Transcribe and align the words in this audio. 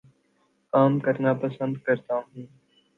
کام 0.73 0.99
کرنا 0.99 1.31
پسند 1.41 1.73
کرتا 1.85 2.15
ہوں 2.15 2.45